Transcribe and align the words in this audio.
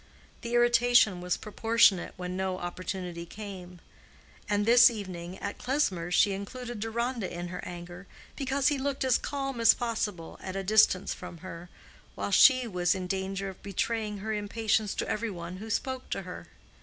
The 0.41 0.55
irritation 0.55 1.21
was 1.21 1.37
proportionate 1.37 2.15
when 2.17 2.35
no 2.35 2.57
opportunity 2.57 3.23
came; 3.23 3.79
and 4.49 4.65
this 4.65 4.89
evening 4.89 5.37
at 5.37 5.59
Klesmer's 5.59 6.15
she 6.15 6.31
included 6.31 6.79
Deronda 6.79 7.31
in 7.31 7.49
her 7.49 7.63
anger, 7.63 8.07
because 8.35 8.69
he 8.69 8.79
looked 8.79 9.03
as 9.03 9.19
calm 9.19 9.61
as 9.61 9.75
possible 9.75 10.39
at 10.41 10.55
a 10.55 10.63
distance 10.63 11.13
from 11.13 11.37
her, 11.45 11.69
while 12.15 12.31
she 12.31 12.67
was 12.67 12.95
in 12.95 13.05
danger 13.05 13.47
of 13.47 13.61
betraying 13.61 14.17
her 14.17 14.33
impatience 14.33 14.95
to 14.95 15.07
every 15.07 15.29
one 15.29 15.57
who 15.57 15.69
spoke 15.69 16.09
to 16.09 16.23
her. 16.23 16.47